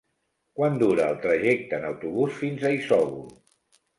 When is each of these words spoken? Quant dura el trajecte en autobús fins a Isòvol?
Quant 0.59 0.79
dura 0.83 1.03
el 1.15 1.19
trajecte 1.25 1.77
en 1.79 1.85
autobús 1.89 2.33
fins 2.39 2.65
a 2.71 2.75
Isòvol? 2.79 3.23